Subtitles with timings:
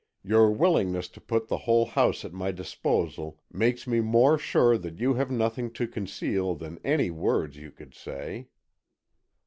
[0.23, 5.13] "Your willingness to put the whole house at my disposal makes me more sure you
[5.13, 8.47] have nothing to conceal than any words you could say."